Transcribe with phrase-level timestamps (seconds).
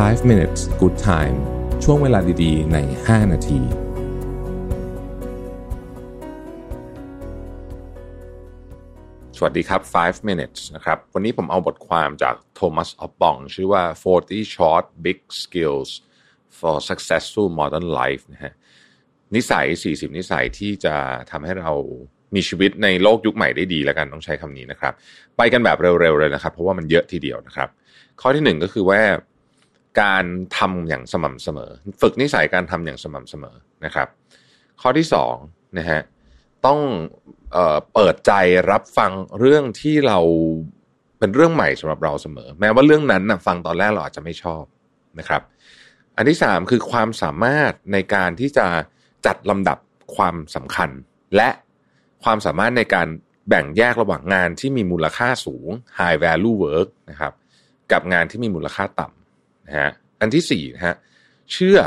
[0.00, 1.36] 5 minutes good time
[1.84, 3.60] ช่วงเวลาดีๆ ใน 5 นาที
[9.36, 13.82] สวัสดีครับ 5 minutes นะครับ วันนี้ผมเอาบทความจากโทมัสออฟบอง ชื่อว่า
[14.20, 15.90] 40 short big skills
[16.58, 18.52] for successful modern life นะฮะ
[19.34, 20.94] นิสัย 40 นิสัยที่จะ
[21.30, 21.72] ทำให้เรา
[22.34, 24.92] มีชีวิตในโลกยุคใหม่ได้ดีแล้วกันต้องใช้คำนี้นะครับ
[25.36, 27.68] ไปกันแบบเร็วๆเลยนะครับ เพราะว่ามันเยอะทีเดียวนะครับ
[28.20, 29.00] ข้อที่หนึ่งก็คือว่า
[30.00, 30.24] การ
[30.58, 34.08] ทำอย่างสม่ำเสมอ ฝึกนิสัยการทำอย่างสม่ำเสมอนะครับ
[34.80, 35.34] ข้อที่สอง
[35.78, 36.00] นะฮะ
[36.66, 36.80] ต้อง
[37.52, 38.32] เออเปิดใจ
[38.70, 40.18] รับฟังเรื่องที่เรา
[41.18, 44.64] เป็นเรื่องใหม่สำหรับเราเสมอ แม้ว่าเรื่องนั้นนะฟังตอนแรกเราอาจจะไม่ชอบ
[45.18, 45.42] นะครับ
[46.16, 48.66] อันที่สามคือความสามารถในการที่จะ
[49.26, 49.78] จัดลำดับ
[50.16, 50.90] ความสำคัญ
[51.36, 51.50] และ
[52.24, 53.08] ความสามารถในการ
[53.48, 57.32] แบ่งแยกระหว่างงานที่มีมูลค่าสูง high value work นะครับ
[57.92, 59.21] กับงานที่มีมูลค่าต่ำ
[59.66, 59.90] นะฮะ
[60.20, 60.96] อันที่สี่นะฮะ
[61.52, 61.78] เชื่อ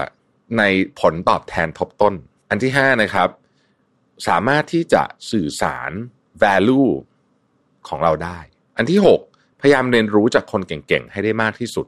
[0.57, 0.63] ใน
[0.99, 2.13] ผลตอบแทนทบต้น
[2.49, 3.29] อันที่ห้านะครับ
[4.27, 5.91] สามารถที่จะสื่อสาร
[6.43, 6.91] value
[7.87, 8.39] ของเราได้
[8.77, 9.19] อันที่หก
[9.61, 11.87] พยายามเรียนรู้จากคนเก่งๆ ให้ได้มากที่สุด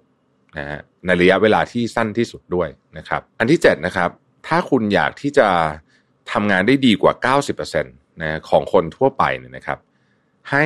[0.57, 4.09] นะฮะในระยะเวลาที่สั้นที่สุดด้วยนะครับ อันที่เจ็ดนะครับ
[4.47, 5.47] ถ้าคุณอยากที่จะ
[6.31, 9.79] ทำงานได้ดีกว่า 90%นะของคนทั่วไปเนี่ยนะครับ
[10.51, 10.65] ให้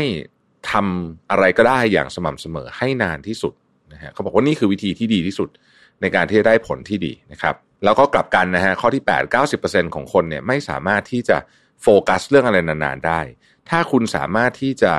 [0.71, 3.53] ทำอะไรก็ได้อย่างสม่ำเสมอให้นานที่สุด
[3.93, 5.49] นะฮะเขาบอกว่านี่คือวิธีที่ดีที่สุด
[6.01, 11.37] ในการที่จะได้ผลที่ดีนะครับ แล้วก็กลับกันนะฮะข้อที่ 8 90%ของคนเนี่ยไม่สามารถที่จะ
[11.81, 13.19] โฟกัสเรื่องอะไรนานๆได้
[13.69, 14.93] ถ้าคุณสามารถที่จะ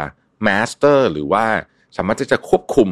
[0.47, 1.45] มาสเตอร์หรือว่า
[1.97, 2.91] สามารถที่จะควบคุม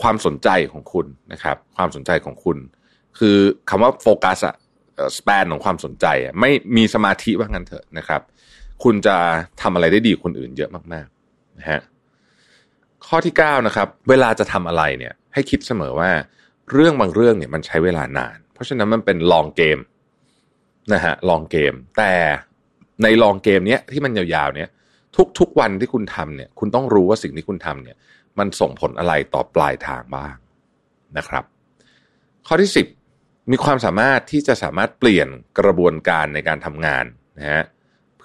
[0.00, 2.58] ความสนใจของคุณนะครับ ความสนใจของคุณ
[3.18, 3.36] คือ
[3.70, 4.54] คำว่าโฟกัสอะ
[5.18, 8.20] สเปนของความสนใจอะไม่มีสมาธิว่างั้นเถอะนะครับ
[8.84, 9.16] คุณจะ
[9.62, 11.80] ทำอะไรได้ดีคนอื่นเยอะมากๆนะฮะ
[13.08, 16.10] ข้อที่9นะครับเวลาจะทำอะไรเนี่ยให้คิดเสมอว่า
[16.72, 19.78] เรื่องบางเรื่องเนี่ยมันใช้เวลานาน เพราะฉะนั้นมันเป็นลองเกม
[20.92, 22.12] นะฮะลองเกม แต่
[23.02, 24.68] ในลองเกมเนี้ยที่มันยาวๆเนี่ย
[25.38, 27.96] ทุกๆวันที่คุณทำเนี่ย คุณต้องรู้ว่าสิ่งที่คุณทำเนี่ย
[28.38, 30.34] มันส่งผลอะไรต่อปลายทางบ้าง
[31.16, 31.44] นะครับ
[32.46, 32.70] ข้อที่
[33.10, 35.28] 10 มีความสามารถที่จะสามารถเปลี่ยน
[35.58, 37.04] กระบวนการในการทำงาน
[37.38, 37.64] นะฮะ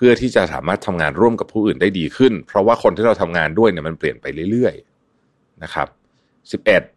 [0.03, 5.87] พื่อที่จะสามารถทำงานร่วมกับผู้อื่นได้ดีขึ้น เพราะว่าคนที่เราทำงานด้วยเนี่ยมันเปลี่ยนไปเรื่อยๆนะครับ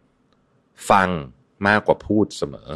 [0.07, 1.09] 11 ฟัง
[1.67, 2.69] มากกว่าพูดเสมอ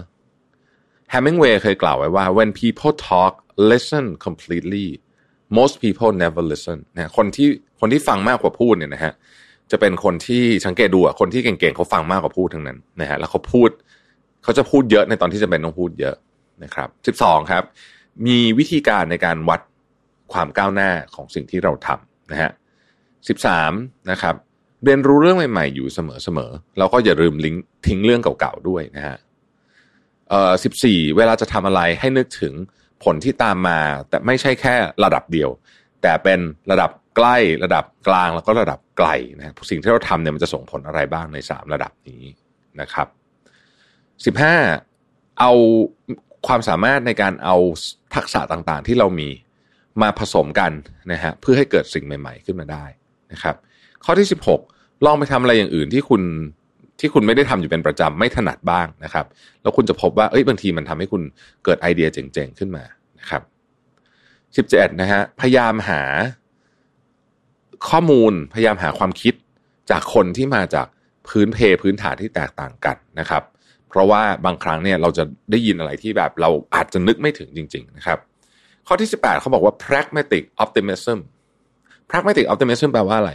[1.14, 3.34] Hemingway เคยกล่าวไว้ว่า when people talk
[3.72, 4.88] listen completely
[5.58, 7.48] most people never listen นะคนที่
[7.80, 9.14] คนที่ฟังมากกว่าพูดเนี่ยนะฮะ
[9.72, 13.70] จะเป็นคนที่สังเกตดูอะคนที่เก่งๆเขาฟังมากกว่าพูดทั้งนั้นนะฮะแล้วเขาพูด
[14.44, 16.16] เขาจะพูดเยอะในตอนที่จะเป็นต้องพูดเยอะ
[16.64, 17.64] นะครับสิบสองครับ
[18.28, 19.62] มีวิธีการในการวัด
[20.34, 22.52] ความก้าวหน้าของสิ่งที่เราทำนะฮะ
[23.28, 23.72] สิบสาม
[24.12, 24.36] นะครับ
[24.84, 27.56] เรียนรู้เรื่องใหม่ ๆ อยู่เสมอๆแล้วก็อย่าลืมลิง
[27.88, 29.18] ทิ้งเรื่องเก่าๆด้วยนะฮะ
[30.30, 32.54] เอ่อสิบสี่เวลาจะทำอะไรให้นึกถึง
[33.04, 33.80] ผลที่ตามมา
[34.10, 35.50] แต่ไม่ใช่แค่ระดับเดียว
[36.02, 36.40] แต่เป็น
[36.72, 42.24] ระดับใกล้ระดับกลางแล้วก็ระดับไกลนะสิ่งที่เราทำเนี่ยมันจะส่งผลอะไรบ้างในสามระดับนี้
[42.82, 43.08] นะครับ
[44.26, 44.56] สิบห้า
[45.40, 45.52] เอา
[46.48, 47.56] ความสามารถในการเอา
[48.16, 49.30] ทักษะต่างๆ ที่เรามี
[50.02, 50.72] มาผสมกัน
[51.12, 52.86] นะฮะเพื่อให้เกิดสิ่งใหม่ ๆ ขึ้นมาได้
[53.32, 53.56] นะครับ
[54.04, 54.62] ข้อที่สิบหก
[55.06, 56.22] ลองไปทำอะไรอย่างอื่นที่คุณ
[57.00, 59.26] ที่คุณไม่ได้ทำอยู่เป็นประจำไม่ถนัดบ้างนะครับ
[59.62, 61.22] แล้วคุณจะพบว่าเอ้ยบางทีมันทำให้คุณ
[61.64, 62.84] เกิดไอเดียเจ๋งๆขึ้นมา
[63.20, 63.42] นะครับ
[64.58, 66.02] สิบเจ็ดนะฮะพยายามหา
[67.90, 69.34] ข้อมูลพยายามหาความคิด
[69.92, 70.88] จากคนที่มาจาก
[71.28, 73.44] พื้นเพพื้นฐานที่แตกต่างกันนะครับ
[73.90, 78.20] เพราะว่าบางครั้งเนี่ยเราจะได้ยินอะไรที่แบบเราอาจจะนึกไม่ถึงจริง ๆ นะครับ
[78.88, 81.18] ข้อที่ 18เขาบอกว่า pragmatic optimism
[82.10, 83.32] pragmatic optimism แปลว่าอะไร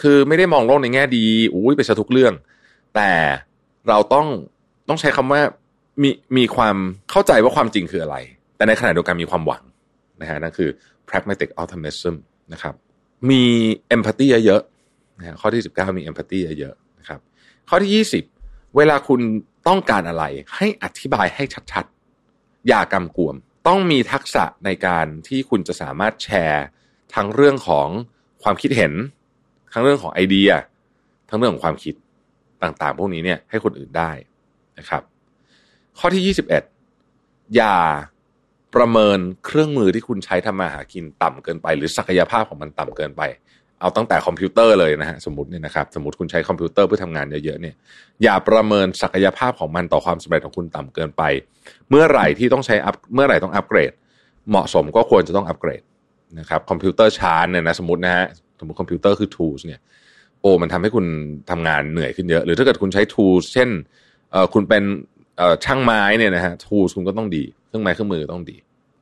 [0.00, 2.34] คือไม่ได้มองโลกในแง่ดีอุ้ยไปซะทุกเรื่อง
[2.94, 3.10] แต่
[3.88, 4.26] เราต้อง
[4.88, 5.40] ต้องใช้คำว่า
[6.02, 6.76] มีมีความ
[7.10, 8.16] เข้าใจว่าความจริงคืออะไร
[8.56, 9.62] แต่ในขณะเดียวกันมีความหวัง
[10.20, 10.68] นะฮะนั่นคือ
[11.08, 12.14] pragmatic optimism
[12.52, 12.74] นะครับ
[13.30, 13.42] มี
[13.94, 17.20] empathy เยอะๆนะฮะข้อที่ 19 มี empathy เยอะๆนะครับ
[17.68, 19.20] ข้อที่ 20 เวลาคุณ
[19.68, 20.24] ต้องการอะไร
[20.56, 23.34] ให้อธิบายให้ชัดๆ อย่ากำกวม
[23.66, 26.64] ต้องมีทักษะในการที่คุณจะสามารถแชร์
[27.14, 27.88] ทั้งเรื่องของ
[28.42, 28.92] ความคิดเห็น
[29.72, 30.50] ทั้งเรื่องของไอเดีย
[31.28, 31.94] ทั้งเรื่องของความคิด
[32.62, 34.10] ต่างๆ พวกนี้เนี่ยให้คนอื่นได้
[34.78, 35.02] นะครับ
[35.98, 37.76] ข้อที่ 21 อย่า
[38.74, 43.22] ประเมินเครื่องมือที่คุณใช้ทำมาหากินต่ำเกินไป หรือศักยภาพของมันต่ำเกินไป
[43.80, 47.74] เอาตั้งแต่คอมพิวเตอร์เลยนะฮะสมมติเนี่ยนะครับสมมติคุณใช้คอมพิวเตอร์เพื่อทำงานเยอะๆเนี่ย
[48.22, 51.22] อย่าประเมินศักยภาพของมันต่อความสำเร็จของคุณต่ำเกินไป
[51.90, 53.92] เมื่อไหร่ที่ต้องใช้ up เมื่อไหร่ต้องอัปเกรด
[54.50, 55.82] เหมาะสมก็ควรจะต้องอัปเกรด
[56.38, 58.26] นะครับคอมพิวเตอร์ช้าเนี่ยนะสมมตินะฮะ
[58.58, 59.80] สมมติคอมพิวเตอร์คือ tools เนี่ย
[60.40, 61.06] โอ้มันทำให้คุณ
[61.50, 63.68] ทำงานเหนื่อยขึ้นเยอะ หรือถ้าเกิดคุณใช้ tools เช่น
[64.30, 64.82] เอ่อคุณเป็น
[65.38, 68.56] เอ่อช่างไม้เนี่ยนะฮะ tools คุณก็ต้องดี เครื่องไม้เครื่องมือต้องดี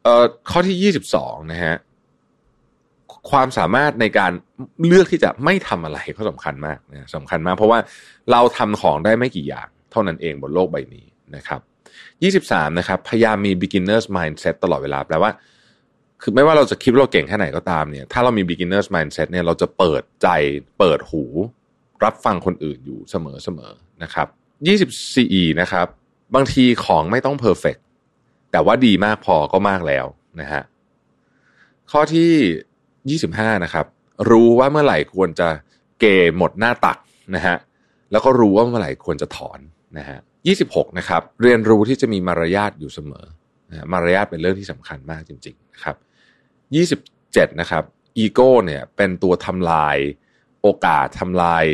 [0.05, 1.75] เอ่อข้อที่ยี่สิบสองนะฮะ
[3.31, 4.33] ความสามารถในการ
[4.87, 7.79] เลือกที่จะไม่ทำอะไรก็สำคัญมากนะสำคัญมาก เพราะว่า
[8.33, 11.61] เราทำของได้ไม่กี่อย่าง เท่านั้นเองบนโลกใบนี้นะครับ
[12.23, 15.31] ยี่สิบสามนะครับพยายามมี beginners mindset ตลอดเวลาแปลว่า
[16.23, 20.29] คือไม่ว่าเราจะคิดว่าเราเก่งแค่ไหนก็ตามเนี่ย ถ้าเรามี beginners mindset เนี่ยเราจะเปิดใจ
[20.79, 21.25] เปิดหู
[22.05, 23.73] รับฟังคนอื่นอยู่เสมอเสมอ
[24.03, 24.27] นะครับ
[24.67, 25.87] ยี่สิบสี่นะครับ
[26.35, 27.81] บางทีของไม่ต้อง perfect
[28.53, 30.07] แต่ว่าดีมากพอก็มากแล้ว
[30.41, 30.63] นะฮะ
[31.91, 32.31] ข้อที่
[33.11, 33.87] ยี่สิบห้านะครับ
[34.31, 35.49] รู้ว่าเมื่อไหร่ควรจะ
[36.01, 36.05] เก
[36.37, 36.99] หมดหน้าตัก
[37.35, 37.57] นะฮะ
[38.11, 39.61] แล้วก็รู้ว่าเมื่อไหร่ควรจะถอน
[39.99, 43.27] นะฮะยี่สิบหกนะครับ เรียนรู้ที่จะมีมารยาทอยู่เสมอ
[43.71, 45.97] นะมารยาทเป็นเรื่องที่สำคัญมากจริงๆนะครับ
[46.75, 47.01] ยี่สิบ
[47.33, 47.85] เจ็ดนะครับ
[48.19, 49.97] อีโก้เนี่ยเป็นตัวทำลาย
[50.63, 51.65] โอกาสทำลาย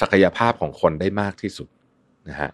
[0.00, 1.68] ศักยภาพของคนได้มากที่สุด
[2.28, 2.50] นะฮะ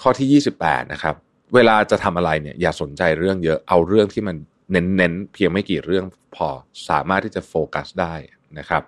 [0.00, 1.14] ข้อที่ยี่สิบแปดนะครับ
[1.54, 4.36] เวลาจะทำอะไรเนี่ยอย่าสนใจเรื่องเยอะเอาเรื่องที่มัน
[4.70, 6.48] เน้นๆเพียงไม่กี่เรื่องพอ
[6.88, 8.14] สามารถที่จะโฟกัสได้
[8.58, 8.82] นะครับ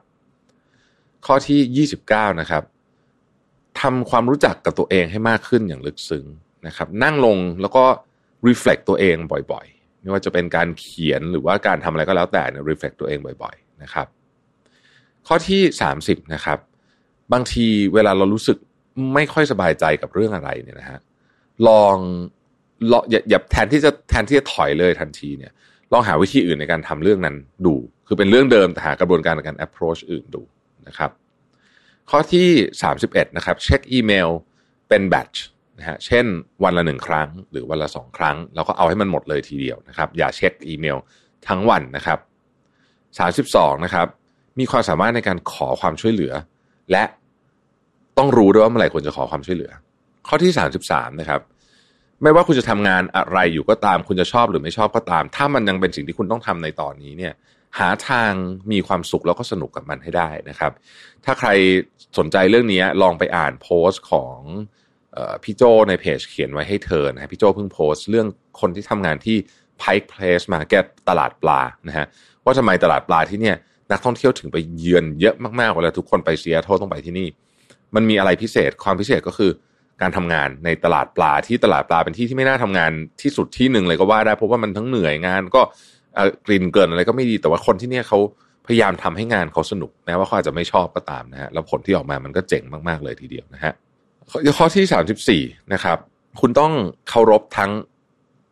[1.27, 2.63] ข้อที่ 29 นะครับ
[3.81, 6.27] ทำความรู้จักกับตัวเองให้มากขึ้นอย่างลึกซึ้ง
[6.67, 7.85] นะครับ นั่งลงแล้วก็
[8.47, 9.17] reflect ตัวเอง
[9.53, 14.07] บ่อยๆ ไม่ว่าจะเป็นการเขียนหรือว่าการทำอะไรก็แล้วแต่เนี่ย reflect ตัวเองบ่อย ๆ นะครับ
[15.27, 15.63] ข้อที่
[15.99, 16.59] 30 นะครับ
[17.33, 18.59] บางทีเวลาเรารู้สึก
[19.15, 21.01] ไม่ค่อยสบายใจกับเรื่องอะไรเนี่ยนะฮะ
[21.69, 21.97] ลอง
[22.93, 25.53] ลองอย่าอย่าแทนที่จะแทนที่จะถอยเลยทันทีเนี่ย
[25.93, 27.37] ลองหาวิธีอื่นในการทำเรื่องนั้น
[27.67, 27.75] ดู
[28.07, 30.43] คือเป็นเรื่องเดิมแต่หากระบวนการในการ approach อื่นดู
[30.87, 31.11] นะครับ
[32.11, 32.49] ข้อที่
[32.93, 34.29] 31 นะครับ เช็คอีเมล
[34.89, 35.39] เป็น batch
[35.79, 36.25] นะฮะเช่น
[36.65, 40.97] วันละหนึ่งครั้ง หรือวันละสองครั้ง แล้วก็เอาให้มันหมดเลยทีเดียวนะครับ อย่าเช็คอีเมล
[41.49, 42.19] ทั้งวันนะครับ
[43.37, 44.07] 32 นะครับ
[44.59, 46.33] มีความสามารถในการขอความช่วยเหลือ
[46.93, 47.05] และ
[48.19, 49.73] ต้องรู้ด้วยว่าเมื่อไหร่ควรจะขอความช่วยเหลือ
[50.29, 50.53] ข้อที่
[50.87, 51.41] 33 นะครับ
[52.23, 57.33] ไม่ว่าคุณจะทำงานอะไรอยู่ก็ตาม คุณจะชอบหรือไม่ชอบก็ตาม ถ้ามันยังเป็นสิ่งที่คุณต้องทำในตอนนี้เนี่ย
[57.79, 58.33] หาทาง
[58.73, 60.73] มีความสุขแล้วก็สนุกกับมันให้ได้นะครับ
[61.25, 61.49] ถ้าใคร
[62.19, 64.39] สนใจเรื่องนี้ลองไปอ่านโพสต์ของ
[65.43, 68.27] พี่โจในเพจเขียนไว้ให้เธอนะพี่โจเพิ่งโพสต์เรื่อง
[68.61, 69.37] คนที่ทำงานที่
[69.81, 72.07] Pike Place Market ตลาดปลานะฮะ
[72.45, 73.57] ว่าทำไมตลาดปลาที่เนี่ย
[73.91, 77.29] นักท่องเที่ยวถึงไปเยือนเยอะมากๆเวลาทุกคนไปเซียโตต้องไปที่นี่
[77.95, 79.51] มันมีอะไรพิเศษความพิเศษก็คือ
[80.03, 82.91] การทำงานในตลาดปลาที่ตลาดปลาเป็นที่ที่ไม่น่าทำงาน
[83.23, 85.63] ที่สุดที่หนึ่งเลยก็ว่าได้เพราะว่ามันทั้งเหนื่อยงานก็
[86.47, 88.19] กลิ่นเกินอะไรก็ไม่ดีแต่ว่าคนที่เนี่ยเขา
[88.67, 93.73] พยายามทำให้งานเขาสนุกแม้ว่าเขาอาจจะไม่ชอบก็ตามนะฮะแล้วผลที่ออกมามันก็เจ๋งมากๆเลยทีเดียวนะฮะ
[94.59, 95.99] ข้อที่สามสิบสี่นะครับ
[96.41, 96.73] คุณต้อง
[97.09, 97.71] เคารพทั้ง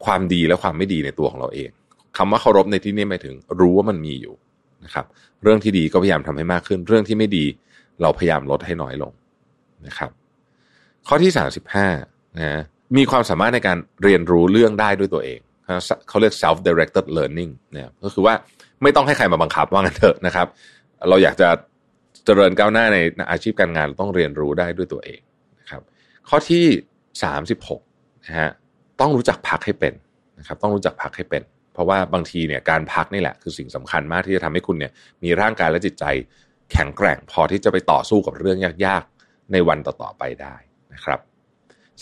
[0.05, 1.70] ความดีและความไม่ดีในตัวของเราเอง
[2.17, 4.35] คำว่าเคารพในที่นี้หมายถึง รู้ว่ามันมีอยู่
[4.85, 5.05] นะครับ
[5.43, 7.44] เรื่องที่ดีก็พยายามทำให้มากขึ้น เรื่องที่ไม่ดี
[8.02, 9.12] เราพยายามลดให้น้อยลง
[9.87, 10.11] นะครับ
[11.09, 11.89] ข้อที่สามสิบห้า
[12.39, 12.62] นะ
[12.97, 15.41] มีความสามารถในการเรียนรู้เรื่องได้ด้วยตัวเอง
[16.09, 18.35] เขาเรียก self directed learning เนี่ยก็คือว่า
[18.83, 20.47] ไม่ต้องให้ใครมาบังคับว่างันเถอะนะครับ
[21.09, 21.49] เราอยากจะ
[22.25, 22.99] เจริญก้าวหน้าใน
[23.31, 25.21] อาชีพการงานเราต้องเรียนรู้ได้ด้วยตัวเอง
[25.61, 25.83] นะครับ
[26.29, 26.65] ข้อที่
[27.23, 27.81] สามสิบหก
[28.27, 28.50] นะฮะ
[29.00, 29.95] ต้องรู้จักพักให้เป็น
[30.39, 31.43] นะครับ ต้องรู้จักพักให้เป็น
[31.73, 34.93] เพราะว่าบางทีเนี่ยการพักนี่แหละคือสิ่งสำคัญมากที่จะทำให้คุณเนี่ย
[35.25, 36.05] มีร่างกายและจิตใจ
[36.73, 40.57] แข็งแกร่งพอที่จะไปต่อสู้กับเรื่องยากๆ ในวันต่อๆไปได้
[40.94, 41.20] นะครับ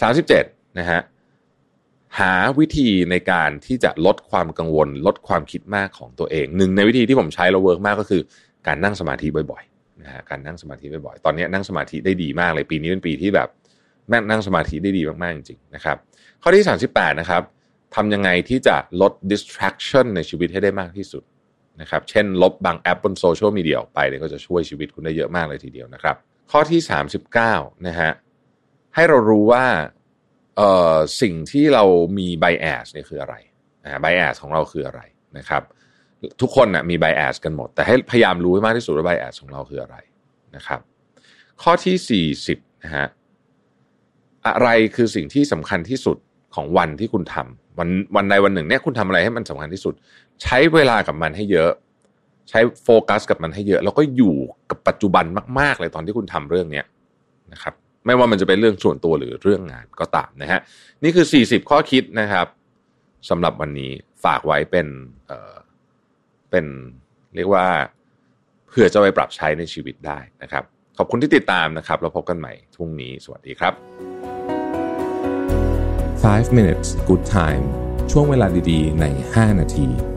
[0.00, 0.44] สามสิบเจ็ด
[0.78, 1.00] นะฮะ
[2.20, 8.22] หาวิธีในการที่จะลดความกังวล ลดความคิดมากของตัวเองหนึ่งในวิธีที่ผมใช้แล้ว work มากก็คือ
[8.66, 13.48] การนั่งสมาธิบ่อยๆนะฮะการนั่งสมาธิบ่อยๆตอนนี้นั่งสมาธิได้ดีมากเลยปีนี้เป็นปีที่แบบ
[14.08, 15.96] แม่นั่งสมาธิได้ดีมากๆจริงๆนะครับ
[16.42, 17.42] ข้อที่ 38 นะครับ
[17.94, 21.22] ทำยังไงที่จะลด distraction ในชีวิตให้ได้มากที่สุด
[21.80, 26.16] นะครับ เช่น ลบบางแอปบนโซเชียลมีเดียออกไปเนี่ยก็จะช่วยชีวิตคุณได้เยอะมากเลยทีเดียวนะครับ
[26.50, 26.80] ข้อที่
[27.32, 28.10] 39 นะฮะ
[28.94, 29.64] ให้เรารู้ว่า
[30.56, 31.84] เอ่อสิ่งที่เรา
[32.18, 33.34] มีไบแอสเนี่ยคืออะไร
[33.84, 35.00] นะไบแอสของเราคืออะไร
[35.38, 35.62] นะครับ
[36.40, 39.96] ทุกคนนะ่ะมีไบแอสกันหมด แต่ให้พยายามรู้ให้มากที่สุดว่าไบแอสของเราคืออะไร
[40.56, 40.80] นะครับ
[41.62, 43.06] ข้อที่ 40นะฮะ
[44.46, 46.16] อะไรคือสิ่งที่สำคัญที่สุด
[46.54, 49.94] ของวันที่คุณทำวันวันใดวันหนึ่งเนี่ยคุณทำอะไรให้มันสำคัญที่สุด
[50.42, 51.70] ใช้เวลากับมันให้เยอะ
[52.50, 54.36] ใช้โฟกัสกับมันให้เยอะ แล้วก็อยู่
[54.70, 55.24] กับปัจจุบัน
[55.58, 56.86] มาก ๆ เลยตอนที่คุณทำเรื่องเนี้ย
[57.52, 57.74] นะครับ
[58.06, 60.60] ไม่ว่ามันจะเป็นเรื่องส่วนตัวหรือเรื่องงานก็ตามนะฮะ
[61.02, 62.46] นี่คือ 40 ข้อคิดนะครับ
[63.30, 63.92] สำหรับวันนี้
[64.24, 64.86] ฝากไว้เป็น
[65.26, 65.54] เอ่อ
[66.50, 66.66] เป็น
[67.36, 67.66] เรียกว่า
[68.68, 70.64] เพื่อจะไปปรับใช้ในชีวิตได้นะครับ
[70.98, 73.72] ขอบคุณที่ติดตามนะครับเราพบกันใหม่พรุ่งนี้สวัสดีครับ
[76.24, 77.64] 5 minutes good time
[78.12, 79.04] ช่วงเวลาดีๆ ใน
[79.34, 80.11] 5 นาที